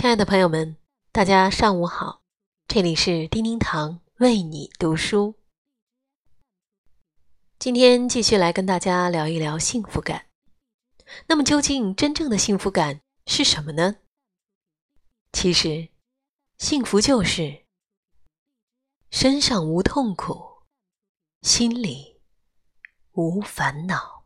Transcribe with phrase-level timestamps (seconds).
[0.00, 0.78] 亲爱的朋友们，
[1.12, 2.22] 大家上午好，
[2.66, 5.34] 这里是叮叮堂为你读书。
[7.58, 10.24] 今天继续来跟大家聊一聊幸福感。
[11.26, 13.96] 那么，究竟真正的幸福感是什么呢？
[15.32, 15.90] 其实，
[16.56, 17.66] 幸福就是
[19.10, 20.62] 身上无痛苦，
[21.42, 22.22] 心里
[23.12, 24.19] 无烦恼。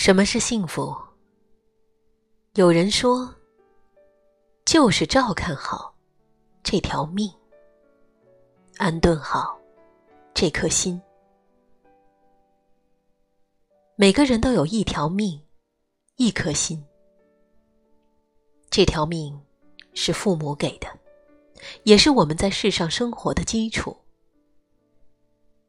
[0.00, 0.96] 什么是幸福？
[2.54, 3.34] 有人说，
[4.64, 5.94] 就是照看好
[6.62, 7.30] 这条命，
[8.78, 9.60] 安顿好
[10.32, 10.98] 这颗心。
[13.94, 15.38] 每个人都有一条命，
[16.16, 16.82] 一颗心。
[18.70, 19.38] 这条命
[19.92, 20.88] 是父母给的，
[21.82, 23.94] 也是我们在世上生活的基础。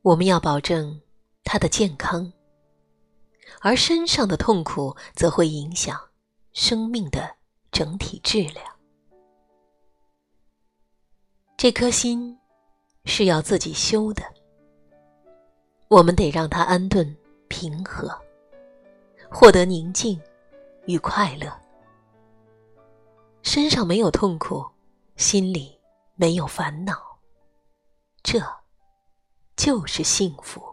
[0.02, 1.02] 我们要保证
[1.44, 2.32] 他的健康。
[3.60, 6.00] 而身上的痛苦则会影响
[6.54, 7.36] 生命的
[7.72, 8.66] 整体质量。
[11.58, 12.40] 这颗心
[13.06, 14.24] 是要自己修的，
[15.90, 17.16] 我们得让它安顿
[17.48, 18.20] 平和，
[19.30, 20.20] 获得宁静
[20.86, 21.52] 与快乐。
[23.44, 24.66] 身上没有痛苦，
[25.18, 25.80] 心里
[26.16, 27.20] 没有烦恼，
[28.24, 28.40] 这
[29.56, 30.71] 就是幸福。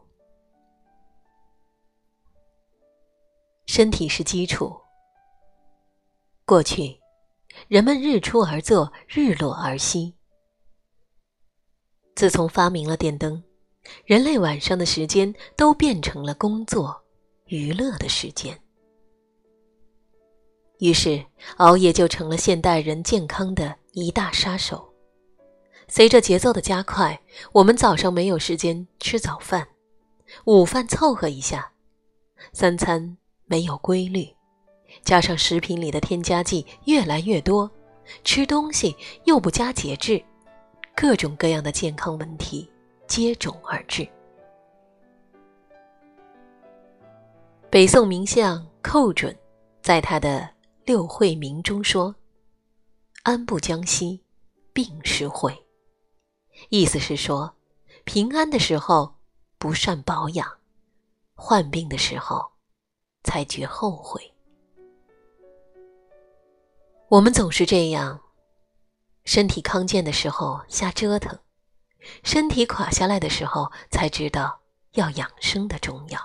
[3.79, 4.77] 身体是基础。
[6.45, 6.99] 过去，
[7.69, 10.17] 人们日出而作，日落而息。
[12.17, 13.41] 自从发明了电灯，
[14.05, 17.01] 人类晚上的时间都变成了工作、
[17.47, 18.61] 娱乐的时间。
[20.81, 21.25] 于是，
[21.59, 24.93] 熬夜就成了现代人健康的一大杀手。
[25.87, 29.69] 随着节奏的加快，我们早上没有时间吃早饭，
[30.47, 31.75] 午饭凑合一下，
[32.53, 33.18] 三餐。
[33.49, 34.29] 没有规律，
[35.03, 37.69] 加上食品里的添加剂越来越多，
[38.23, 38.95] 吃东西
[39.25, 40.23] 又不加节制，
[40.95, 42.71] 各种各样的健康问题
[43.07, 44.07] 接踵而至。
[47.71, 49.37] 北宋名相寇准
[49.83, 50.41] 在他的
[50.85, 52.15] 《六会铭》中说
[53.25, 54.23] ：“安不将息，
[54.73, 55.55] 病时会。”
[56.69, 57.55] 意思是说，
[58.05, 59.15] 平安的时候
[59.59, 60.47] 不善保养，
[61.35, 62.58] 患病的时候。
[63.25, 64.23] 才觉后悔。
[67.09, 68.21] 我们总是这样：
[69.25, 71.39] 身体康健的时候瞎折腾，
[72.23, 74.61] 身体垮下来的时候才知道
[74.93, 76.21] 要养生的重要。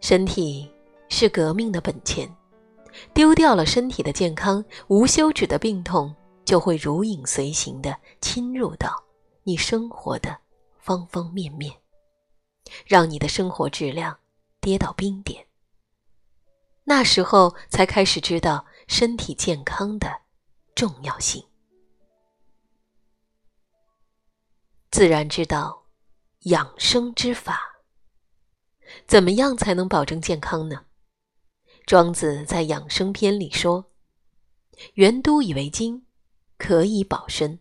[0.00, 0.70] 身体
[1.08, 2.28] 是革命的本钱，
[3.12, 6.14] 丢掉了身体的健康，无休止的病痛
[6.44, 9.02] 就会如影随形的侵入到
[9.42, 10.36] 你生活的
[10.78, 11.74] 方方面面，
[12.86, 14.18] 让你的生活质量。
[14.64, 15.46] 跌到冰点，
[16.84, 20.22] 那时候才开始知道身体健康的
[20.74, 21.46] 重要性。
[24.90, 25.84] 自然知道
[26.44, 27.82] 养生之法，
[29.06, 30.86] 怎么样才能保证健康呢？
[31.84, 33.92] 庄子在养生篇里说
[34.94, 36.06] ：“元都以为精，
[36.56, 37.60] 可以保身，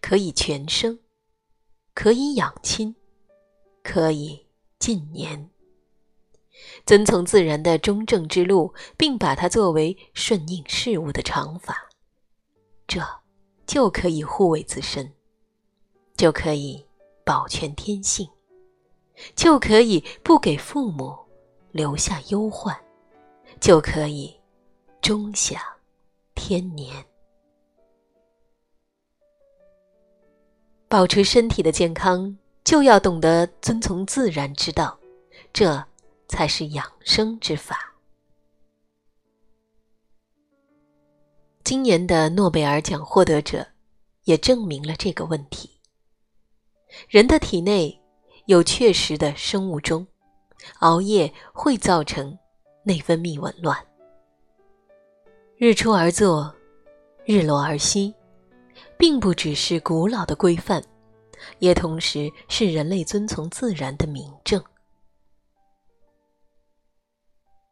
[0.00, 1.00] 可以全生，
[1.92, 2.94] 可以养亲，
[3.82, 4.46] 可以
[4.78, 5.50] 尽年。”
[6.84, 11.88] 遵从自然的中正之路，并把它作为顺应事物的常法，
[12.86, 13.00] 这
[13.66, 15.12] 就可以护卫自身，
[16.16, 16.84] 就可以
[17.24, 18.28] 保全天性，
[19.34, 21.16] 就可以不给父母
[21.72, 22.76] 留下忧患，
[23.58, 24.38] 就可以
[25.00, 25.60] 终享
[26.34, 27.04] 天年。
[30.88, 34.98] 保持身体的健康，就要懂得遵从自然之道，
[35.52, 35.84] 这。
[36.28, 37.94] 才是养生之法。
[41.64, 43.66] 今年的诺贝尔奖获得者
[44.24, 45.80] 也证明了这个问题：
[47.08, 48.00] 人的体内
[48.44, 50.06] 有确实的生物钟，
[50.78, 52.38] 熬夜会造成
[52.84, 53.76] 内分泌紊乱。
[55.56, 56.54] 日出而作，
[57.24, 58.14] 日落而息，
[58.96, 60.84] 并不只是古老的规范，
[61.58, 64.62] 也同时是人类遵从自然的明证。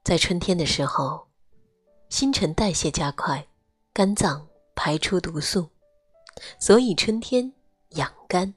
[0.04, 1.26] 在春天的时候，
[2.10, 3.48] 新陈代谢加快，
[3.94, 4.46] 肝脏
[4.76, 5.70] 排出毒素，
[6.58, 7.50] 所以春天
[7.92, 8.52] 养肝。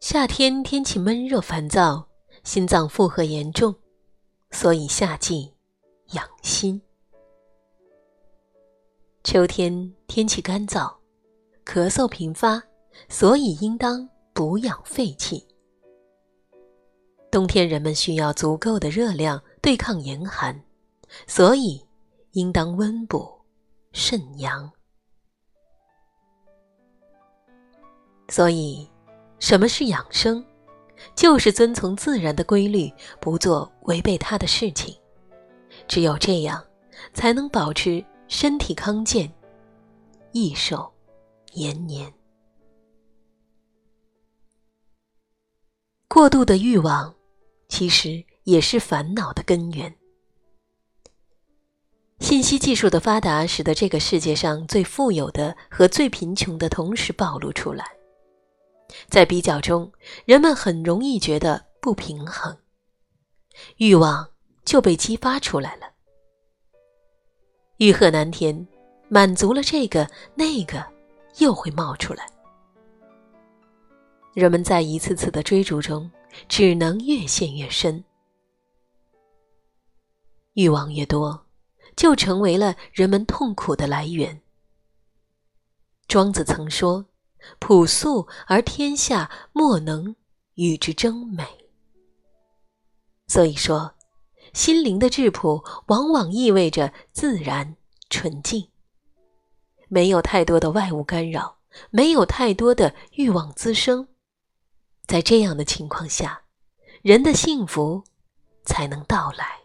[0.00, 2.08] 夏天天气闷热烦躁，
[2.44, 3.74] 心脏负荷严重，
[4.52, 5.52] 所以夏季
[6.12, 6.80] 养心。
[9.22, 10.90] 秋天天气干燥，
[11.66, 12.62] 咳嗽频发，
[13.10, 15.46] 所以应当补养肺气。
[17.30, 20.62] 冬天人们需要足够的热量对抗严寒，
[21.26, 21.84] 所以
[22.34, 23.28] 应当温补
[23.90, 24.70] 肾阳。
[28.28, 28.88] 所以，
[29.40, 30.46] 什么是养生？
[31.16, 32.88] 就是遵从自然的规律，
[33.20, 34.96] 不做违背它的事情。
[35.88, 36.64] 只有这样，
[37.12, 39.28] 才能保持身体康健，
[40.30, 40.88] 益寿
[41.54, 42.14] 延年。
[46.06, 47.12] 过度的欲望，
[47.66, 49.94] 其实也是烦恼的根源。
[52.20, 57.84] 信息技术的发达，使得这个世界上最富有的和最贫穷的同时暴露出来。
[59.08, 59.92] 在比较中，
[60.24, 62.56] 人们很容易觉得不平衡，
[63.78, 64.30] 欲望
[64.64, 65.86] 就被激发出来了。
[67.78, 68.66] 欲壑难填，
[69.08, 70.86] 满足了这个那个，
[71.38, 72.26] 又会冒出来。
[74.34, 76.08] 人们在一次次的追逐中，
[76.48, 78.02] 只能越陷越深。
[80.56, 81.46] 欲望越多，
[81.96, 84.42] 就成为了人们痛苦的来源。
[86.08, 87.06] 庄子曾说。
[87.60, 90.16] 朴素而天下莫能
[90.54, 91.44] 与之争美。
[93.28, 93.94] 所以说，
[94.52, 97.76] 心灵的质朴往往意味着自然
[98.10, 98.68] 纯净，
[99.86, 101.58] 没有太多的外物干扰，
[101.90, 104.08] 没有太多的欲望滋生。
[105.06, 106.42] 在这样的情况下，
[107.02, 108.02] 人的幸福
[108.64, 109.60] 才能到来。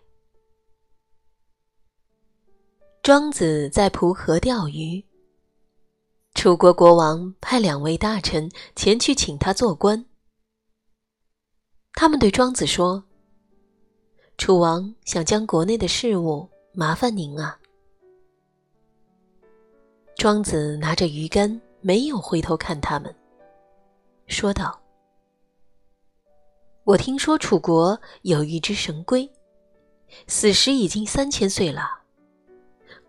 [3.03, 5.03] 庄子在蒲河钓鱼。
[6.35, 10.05] 楚国国王派两位大臣前去请他做官。
[11.93, 13.03] 他们对庄子说
[14.37, 17.59] ：“楚王想将国内的事务麻烦您啊。”
[20.15, 23.15] 庄子拿着鱼竿，没有回头看他们，
[24.27, 24.79] 说道
[26.85, 29.27] ：“我听说楚国有一只神龟，
[30.27, 32.00] 死时已经三千岁了。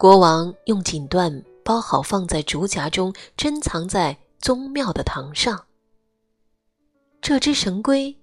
[0.02, 5.64] 国王用锦缎。”包好，放在竹夹中，珍藏在宗庙的堂上。
[7.20, 8.18] 这只神龟，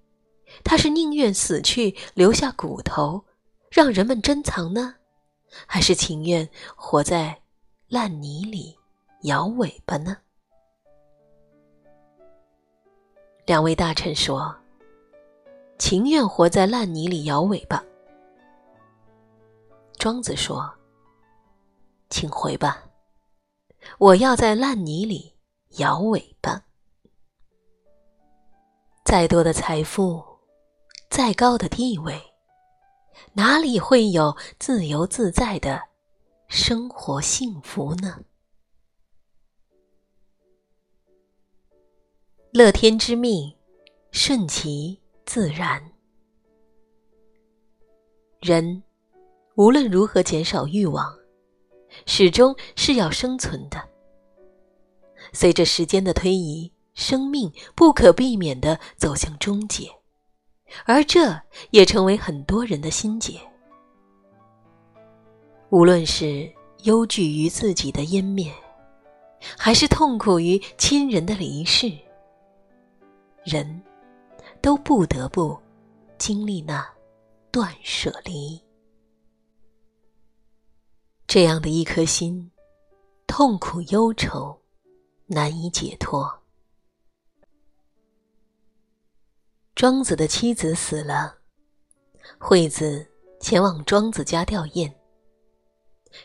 [0.62, 3.24] 它是宁愿死去留下骨头，
[3.72, 4.96] 让人们珍藏呢，
[5.66, 7.42] 还是情愿活在
[7.88, 8.78] 烂泥里
[9.22, 10.18] 摇尾巴呢？
[13.46, 14.54] 两位大臣说
[15.80, 17.82] ：“情愿活在烂泥里摇尾巴。”
[19.98, 20.70] 庄子说
[22.10, 22.86] ：“请回吧。”
[23.98, 25.38] 我要在烂泥里
[25.78, 26.66] 摇尾巴。
[29.06, 30.24] 再多的财富，
[31.10, 32.22] 再高的地位，
[33.34, 35.82] 哪里会有自由自在的
[36.48, 38.24] 生活幸福呢？
[42.52, 43.56] 乐天之命，
[44.12, 45.94] 顺其自然。
[48.42, 48.84] 人
[49.56, 51.19] 无论如何减少欲望。
[52.06, 53.82] 始终是要生存的。
[55.34, 59.90] 随着时间的推移，生命不可避免地走向终结，
[60.86, 61.40] 而这
[61.72, 63.40] 也成为很多人的心结。
[65.70, 66.52] 无论是
[66.84, 68.52] 忧惧于自己的湮灭，
[69.58, 71.92] 还是痛苦于亲人的离世，
[73.44, 73.82] 人
[74.62, 75.58] 都不得不
[76.18, 76.86] 经历那
[77.52, 78.60] 断舍离。
[81.30, 82.50] 这样的一颗心，
[83.28, 84.60] 痛苦忧愁，
[85.28, 86.42] 难以解脱。
[89.76, 91.38] 庄子的妻子死了，
[92.40, 93.08] 惠子
[93.40, 94.92] 前往庄子家吊唁。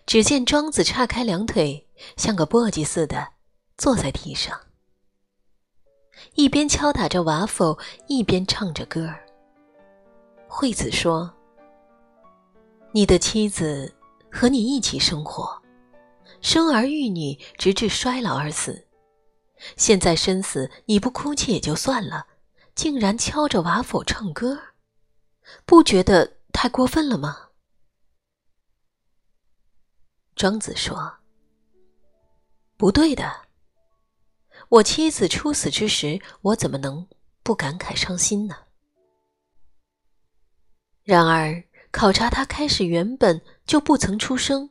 [0.07, 3.29] 只见庄子叉开两腿，像个簸箕似的
[3.77, 4.59] 坐在地上，
[6.33, 9.23] 一边敲打着瓦否，一边唱着歌儿。
[10.49, 11.31] 惠子说
[12.93, 13.95] ：“你的妻子。”
[14.35, 15.63] 和你一起生活，
[16.41, 18.89] 生儿育女，直至衰老而死。
[19.77, 22.27] 现在身死你不哭泣也就算了，
[22.75, 24.61] 竟然敲着瓦否唱歌，
[25.65, 27.51] 不觉得太过分了吗？
[30.35, 31.19] 庄子说
[32.77, 33.43] ：“不对的。
[34.69, 37.07] 我妻子初死之时，我怎么能
[37.45, 38.57] 不感慨伤心呢？
[41.05, 41.63] 然而。”
[41.95, 44.71] 考察他开始原本就不曾出生，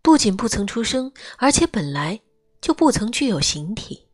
[0.00, 2.22] 不仅不曾出生，而且本来
[2.58, 4.08] 就不曾具有形体。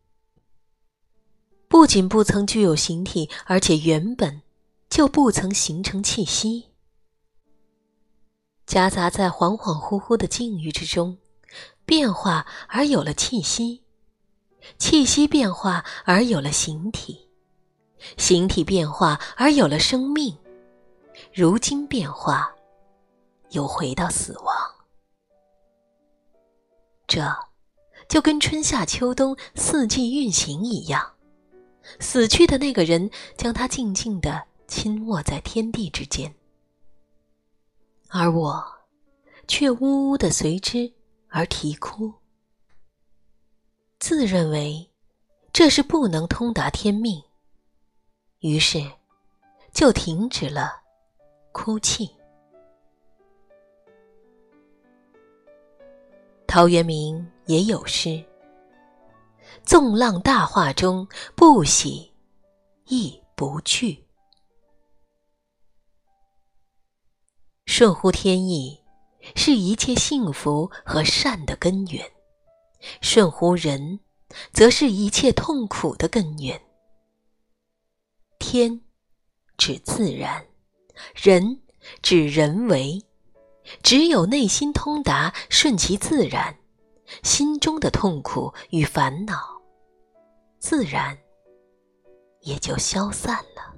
[1.69, 4.41] 不仅不曾具有形体，而且原本
[4.89, 6.71] 就不曾形成气息。
[8.65, 11.17] 夹杂在恍恍惚惚的境遇之中，
[11.85, 13.81] 变化而有了气息，
[14.77, 17.29] 气息变化而有了形体，
[18.17, 20.37] 形体变化而有了生命，
[21.37, 22.49] 如今变化，
[23.49, 24.55] 又回到死亡。
[27.07, 27.21] 这，
[28.07, 31.15] 就跟春夏秋冬四季运行一样，
[31.99, 36.33] 死去的那个人将他静静地亲握在天地之间，
[38.07, 38.65] 而我，
[39.45, 40.93] 却呜呜的随之。
[41.27, 42.13] 而啼哭，
[43.99, 44.89] 自认为
[45.51, 47.21] 这是不能通达天命，
[48.39, 48.79] 于是
[49.73, 50.84] 就停止了
[51.55, 52.13] 哭泣。
[56.45, 58.21] 陶渊明也有诗
[59.63, 62.13] ：“纵浪大化中，不喜
[62.87, 64.05] 亦不惧，
[67.65, 68.81] 顺乎天意。”
[69.33, 72.11] 是一切幸福和善的根源，
[73.01, 73.99] 顺乎人，
[74.53, 76.61] 则是一切痛苦的根源。
[78.37, 78.81] 天，
[79.57, 80.43] 指自然；
[81.13, 81.61] 人，
[82.01, 83.03] 指人为。
[83.81, 86.55] 只有内心通达，顺其自然，
[87.23, 89.35] 心中的痛苦与烦恼，
[90.59, 91.17] 自然
[92.41, 93.73] 也就消散了。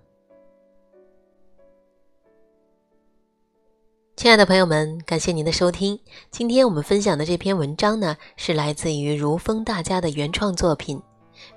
[4.18, 5.98] 亲爱的朋友们，感谢您的收听。
[6.32, 11.02] 今天我们分享的这篇文章呢，是来自于如风大家的原创作品，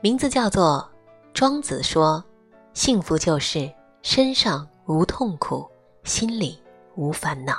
[0.01, 0.89] 名字叫做
[1.33, 2.23] 《庄子说：
[2.75, 5.71] 幸福就是身上无痛苦，
[6.03, 6.61] 心里
[6.97, 7.53] 无烦恼》。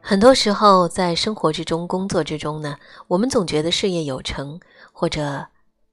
[0.00, 4.58] 很多时候，在生活之中、工作之中呢，我们总觉得事业有成
[4.90, 5.46] 或者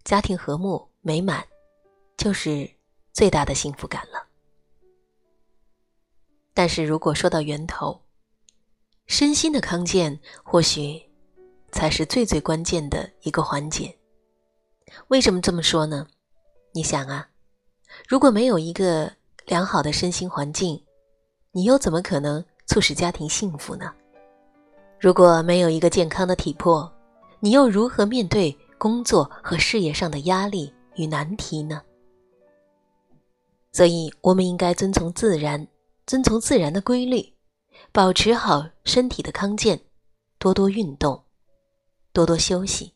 [0.04, 1.46] 家庭和睦美满，
[2.18, 2.68] 就是
[3.14, 4.26] 最大的幸福感了。
[6.56, 8.02] 但是如果说到源头，
[9.06, 11.00] 身心的康健或许
[11.72, 13.96] 才是最最关键的一个环节。
[15.10, 16.08] 为什么这么说呢？
[16.74, 17.30] 你想啊，
[18.08, 19.12] 如果没有一个
[19.46, 20.84] 良好的身心环境，
[21.52, 23.92] 你又怎么可能促使家庭幸福呢？
[25.00, 26.92] 如果没有一个健康的体魄，
[27.40, 31.82] 你又如何面对工作和事业上的压力与难题呢？
[33.72, 35.68] 所以，我们应该遵从自然。
[36.06, 37.36] 遵从自然的规律，
[37.92, 39.80] 保持好身体的康健，
[40.40, 41.24] 多多运动，
[42.12, 42.96] 多多休息，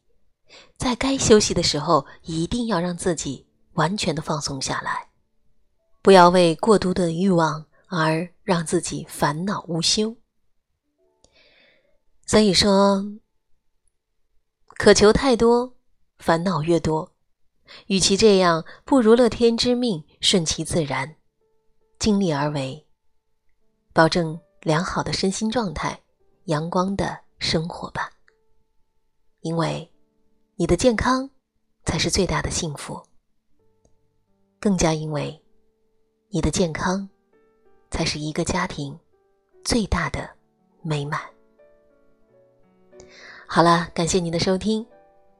[0.78, 5.10] 在该休息的时候，一定要让自己完全的放松下来，
[6.01, 10.15] 不要为过度的欲望而让自己烦恼无休。
[12.25, 13.03] 所以说，
[14.77, 15.75] 渴求太多，
[16.18, 17.12] 烦恼越多，
[17.88, 21.15] 与其这样，不如乐天之命，顺其自然，
[22.00, 22.88] 尽力而为。
[23.92, 26.01] 保证良好的身心状态，
[26.46, 28.10] 阳光的生活吧。
[29.42, 29.92] 因为
[30.56, 31.30] 你的健康
[31.86, 33.06] 才是最大的幸福，
[34.63, 35.38] 更加因为
[36.29, 37.10] 你的健康
[37.91, 38.98] 才是一个家庭
[39.62, 40.29] 最大的
[40.82, 41.20] 美满。
[43.46, 44.86] 好了，感谢您的收听，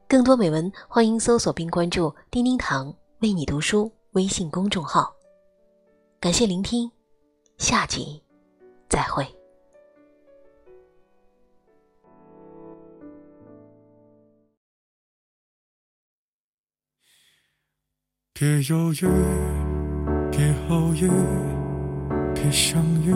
[0.06, 5.10] 更多美文欢迎搜索并关注“叮叮堂为你读书”微信公众号。
[6.20, 6.92] 感谢聆听，
[7.56, 8.22] 下集。
[8.90, 9.26] 再会。
[18.36, 19.06] 别犹豫，
[20.28, 21.08] 别后悔，
[22.34, 23.14] 别相遇，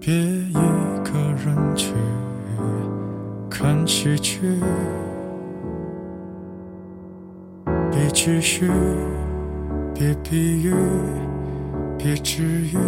[0.00, 1.12] 别一个
[1.44, 1.92] 人去
[3.48, 4.40] 看喜剧，
[7.92, 8.68] 别继续，
[9.94, 10.74] 别比喻。
[12.02, 12.78] 别治愈，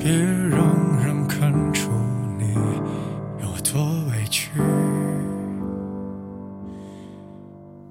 [0.00, 0.12] 别
[0.50, 0.59] 让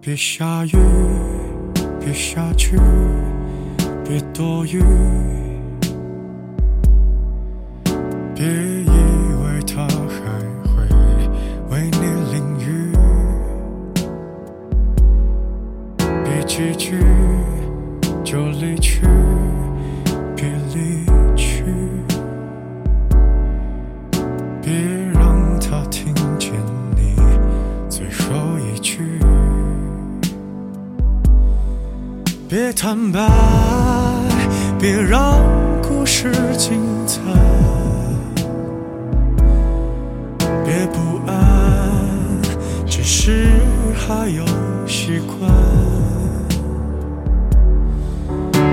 [0.09, 0.75] 别下雨，
[1.99, 2.75] 别下去，
[4.03, 4.81] 别躲雨。
[8.35, 8.78] 别
[32.91, 33.21] 坦白，
[34.79, 35.37] 别让
[35.79, 37.21] 故事精彩，
[40.65, 41.37] 别不安，
[42.87, 43.51] 只是
[43.93, 44.43] 还有
[44.87, 45.51] 习惯。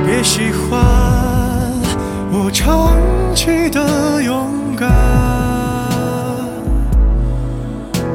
[0.06, 0.80] 别喜欢
[2.32, 2.50] 我。
[2.50, 2.94] 长
[3.34, 4.90] 期的勇敢，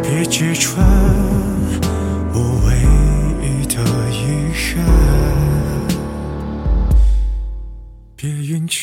[0.01, 0.70] 别揭穿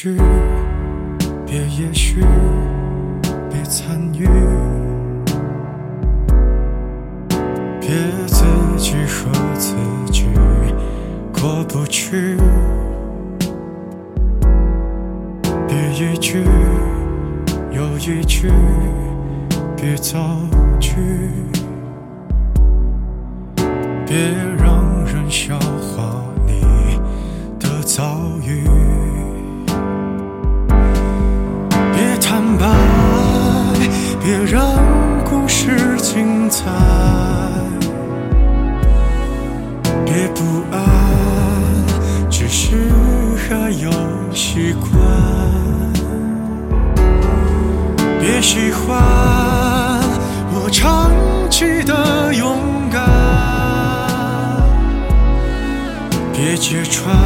[0.00, 0.14] 许，
[1.45, 2.25] 别也许，
[3.50, 4.28] 别参与，
[7.81, 7.90] 别
[8.28, 8.45] 自
[8.76, 9.75] 己和自
[10.12, 10.26] 己
[11.33, 12.37] 过不去。
[15.67, 16.45] 别一句
[17.73, 18.52] 又一句，
[19.76, 20.38] 别造
[20.78, 20.95] 句，
[24.07, 24.17] 别
[24.62, 25.59] 让人笑
[34.30, 34.76] 别让
[35.25, 36.66] 故事精彩，
[40.04, 40.85] 别不安，
[42.28, 42.76] 只是
[43.49, 43.90] 还有
[44.35, 44.92] 习惯。
[48.20, 48.99] 别喜欢
[50.52, 51.11] 我长
[51.49, 52.58] 期的勇
[52.92, 53.00] 敢，
[56.35, 57.16] 别揭穿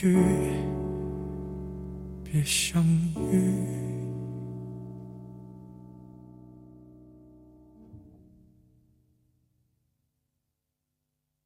[0.00, 0.24] 别偶遇，
[2.24, 2.99] 别相遇。